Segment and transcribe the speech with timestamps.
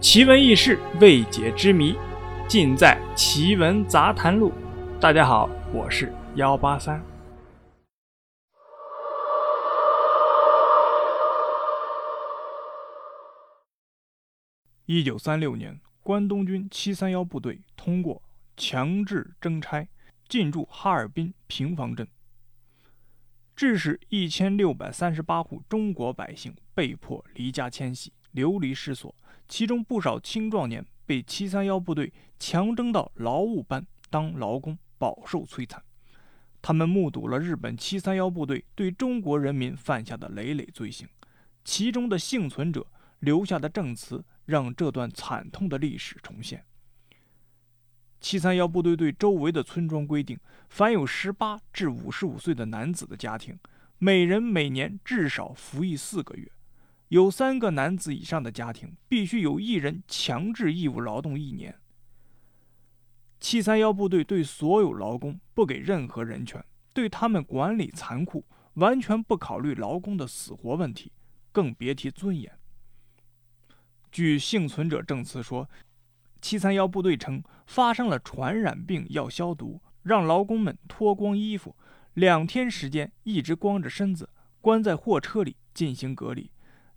[0.00, 1.94] 奇闻异事、未解之谜，
[2.48, 4.50] 尽在《奇闻杂谈录》。
[4.98, 7.04] 大家好，我是幺八三。
[14.86, 18.22] 一九三六年，关东军七三幺部队通过
[18.56, 19.86] 强制征差，
[20.26, 22.08] 进驻哈尔滨平房镇，
[23.54, 29.14] 致使一千六百三十八户中国百姓被迫离家迁徙，流离失所。
[29.50, 35.82] 其中不少青壮年被七三幺部队强征到劳务班当劳工，饱受摧残。
[36.62, 41.08] 他们目睹了日本七三幺部队对中国人民犯下的累累罪行。
[41.64, 42.86] 其中的幸存者
[43.18, 46.64] 留下的证词，让这段惨痛的历史重现。
[48.20, 50.38] 七三幺部队对周围的村庄规定，
[50.68, 53.58] 凡有十八至五十五岁的男子的家庭，
[53.98, 56.52] 每人每年至少服役四个月。
[57.10, 61.76] 有三个男子以上的家庭，必须有一人强制义务劳动一年。
[63.40, 71.10] 七三幺部队对所有劳工不给任何人权，对他们管理残酷，完全不考虑劳工的死活问题，
[71.50, 72.56] 更别提尊严。
[74.12, 75.68] 据幸存者证词说，
[76.40, 81.74] 七三幺部队称发生了传染病要消毒，让劳工们脱光衣服，
[82.14, 84.30] 两天时间一直光着身子，
[84.60, 86.52] 关在货车里进行隔离。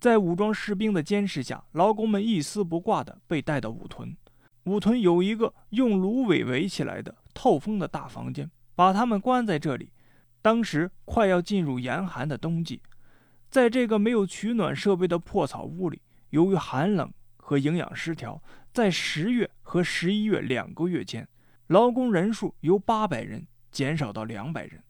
[0.00, 4.16] 在武装士兵的监视下，劳工们一丝不挂地被带到五屯。
[4.64, 9.90] 五屯有一个用芦苇围起来的透风的大房间，把他们关在这里。
[10.40, 12.80] 当时快要进入严寒的冬季，
[13.50, 18.40] 在这个没有取暖设备的破草屋里，由于寒冷和营养失调，
[18.72, 21.26] 在十月和十一月两个月间，
[21.66, 24.80] 劳工人数由八百人减少到两百人。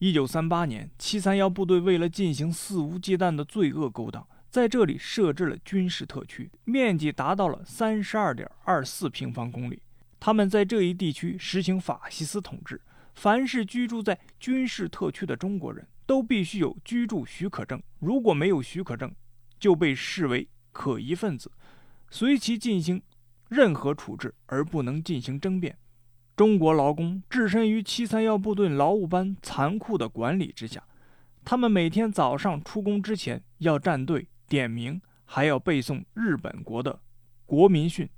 [0.00, 4.26] 一九三八年，七三幺部队为了进行肆无忌惮的罪恶勾当。
[4.50, 9.80] 在这里设置了军事特区，面积达到了三十二点二四平方公里。
[10.18, 12.80] 他们在这一地区实行法西斯统治，
[13.14, 19.14] 凡是居住在军事特区的中国人都必须有居住许可证，如果没有许可证，
[19.60, 21.52] 就被视为可疑分子，
[22.10, 23.00] 随其进行
[23.48, 25.78] 任何处置，而不能进行争辩。
[26.34, 30.82] 中国劳工置身于七三幺部队劳务班残酷的管理之下，
[31.44, 34.26] 他们每天早上出工之前要站队。
[34.50, 37.00] 点名还要背诵日本国的
[37.46, 38.10] 国民训。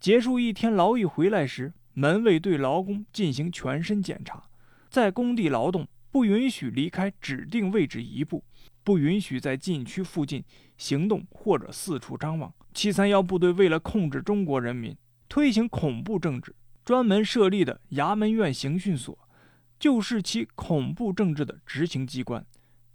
[0.00, 4.42] 结束一天劳役回来时，门卫对劳工进行全身检查。
[4.88, 8.42] 在工地劳动不允许离开指定位置一步，
[8.82, 10.42] 不允许在禁区附近
[10.78, 12.50] 行动或者四处张望。
[12.72, 14.96] 七三幺部队为了控制中国人民，
[15.28, 19.18] 推行恐怖政治，专门设立的衙门院刑讯所，
[19.78, 22.46] 就是其恐怖政治的执行机关。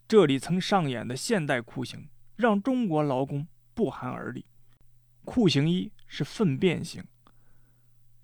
[0.07, 2.07] 这里曾上演的现代酷刑。
[2.43, 4.45] 让中国劳工不寒而栗。
[5.23, 7.01] 酷刑一是粪便刑。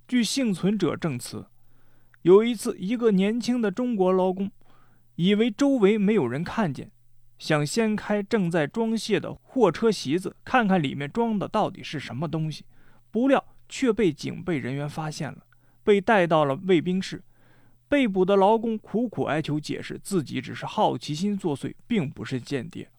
[0.06, 1.48] 据幸存者证词，
[2.24, 4.52] 有一次，一个年轻的中国劳工
[5.16, 6.92] 以为周围没有人看见，
[7.38, 12.66] 想掀开正在装卸的货车席子，看看里面装的到底是什么东西，
[13.10, 15.46] 不料却被警备人员发现了，
[15.86, 17.24] 被带到了卫兵室。
[17.88, 22.92] 被捕的劳工苦苦哀求解释，自己只是好奇心作祟，并不是间谍。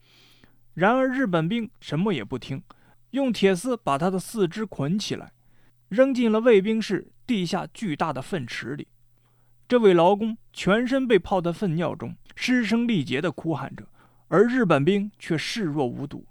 [0.80, 2.62] 然而，日本兵什么也不听，
[3.10, 5.30] 用铁丝把他的四肢捆起来，
[5.90, 8.88] 扔进了卫兵室地下巨大的粪池里。
[9.68, 13.86] 这位劳工全身被泡在粪尿中，失声力竭地哭喊着，
[14.28, 16.24] 而日本兵却视若无睹，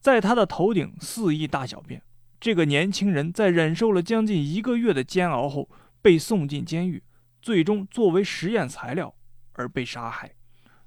[0.00, 2.02] 在他的头顶肆意大小便。
[2.40, 5.68] 这个年轻人在忍受了将近一个月的煎熬后，
[6.00, 7.02] 被送进监狱，
[7.42, 9.14] 最终作为实验材料
[9.52, 10.32] 而被杀害。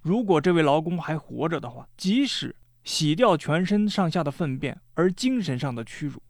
[0.02, 6.22] 如果这位劳工还活着的话，即使洗掉全身上下的粪便，而精神上的屈辱、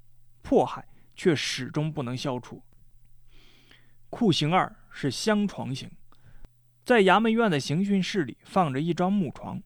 [0.42, 2.64] 迫害却始终不能消除。
[4.10, 5.90] 酷刑二是香床刑，
[6.86, 9.62] 在衙门院的刑讯室里放着一张木床，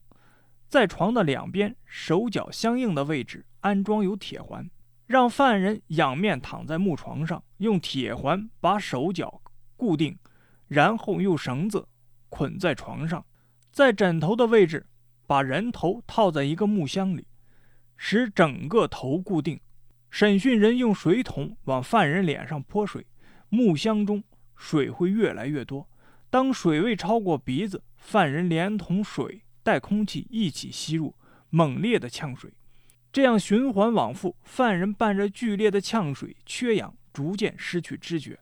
[0.69, 4.69] 在床的两边手脚相应的位置安装有铁环，
[5.05, 9.41] 让犯人仰面躺在木床上，用铁环把手脚
[9.75, 10.17] 固定，
[10.67, 11.85] 然后用绳子
[12.29, 13.25] 捆在床上。
[13.69, 14.87] 在枕头的位置，
[15.27, 17.27] 把人头套在一个木箱里，
[17.97, 19.59] 使整个头固定。
[20.09, 23.05] 审讯人用水桶往犯人脸上泼水，
[23.49, 24.23] 木箱中
[24.55, 25.87] 水会越来越多。
[26.29, 31.13] 当水位超过鼻子，犯人连同水带空气一起吸入，
[31.49, 32.53] 猛烈的呛水。
[33.11, 38.39] 这样循环往复，犯人伴着剧烈的呛水缺氧，逐渐失去知觉。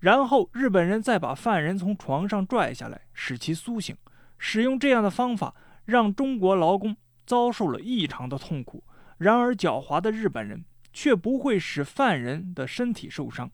[0.00, 3.96] 然后日本人再把犯人从床上拽下来，使其苏醒。
[4.38, 6.96] 使用这样的方法，让中国劳工
[7.26, 8.82] 遭受了异常的痛苦。
[9.18, 13.50] 然而，狡猾的日本人却不会使犯人的身体受伤，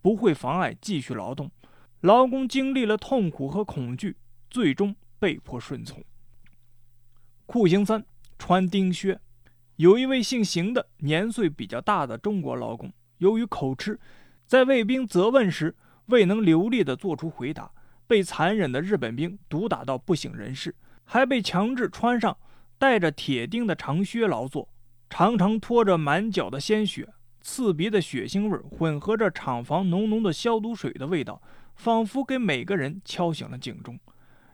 [0.00, 1.50] 不会妨碍继续劳动。
[2.02, 4.16] 劳工经历了痛苦和恐惧，
[4.48, 6.02] 最终被迫顺从。
[7.46, 8.04] 酷刑三：
[8.38, 9.18] 穿钉靴。
[9.76, 13.98] 有一位姓邢的年岁比较大的中国劳工，由于口吃，
[14.46, 15.74] 在卫兵责问时
[16.06, 17.70] 未能流利地做出回答，
[18.06, 20.74] 被残忍的日本兵毒打到不省人事，
[21.10, 22.36] 还被强制穿上
[22.76, 24.68] 带着铁钉的长靴劳作，
[25.08, 27.08] 常常拖着满脚的鲜血，
[27.40, 31.40] 刺鼻的血腥味混合着厂房浓浓的消毒水的味道，
[31.74, 33.98] 仿佛给每个人敲响了警钟。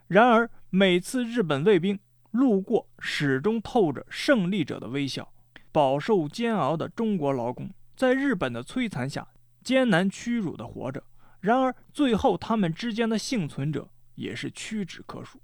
[0.06, 1.98] 然而，每次日本卫兵。
[2.30, 5.32] 路过，始终透着胜利者的微笑。
[5.72, 9.26] 饱受煎熬的中国劳工，在日本的摧残下，
[9.64, 11.02] 艰难屈辱地活着。
[11.40, 15.40] 然而，最后他们之间的幸存者也是屈指可数。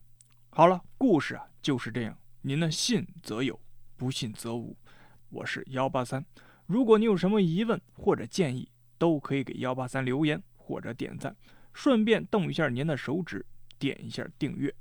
[0.52, 2.19] 好了，故事啊就是这样。
[2.43, 3.58] 您呢，信则有，
[3.97, 4.76] 不信则无。
[5.29, 6.26] 我是幺八三。
[6.67, 8.69] 如果你有什么疑问或者建议，
[8.99, 11.37] 都可以给幺八三留言或者点赞，
[11.73, 13.47] 顺便动一下您的手指，
[13.79, 14.75] 点一下订阅。